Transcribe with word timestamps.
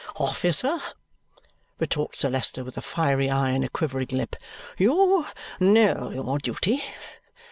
"Officer," 0.15 0.79
retorts 1.77 2.17
Sir 2.17 2.29
Leicester 2.31 2.63
with 2.63 2.75
a 2.75 2.81
fiery 2.81 3.29
eye 3.29 3.51
and 3.51 3.63
a 3.63 3.69
quivering 3.69 4.07
lip, 4.09 4.35
"you 4.75 5.21
know 5.59 6.09
your 6.09 6.39
duty. 6.39 6.81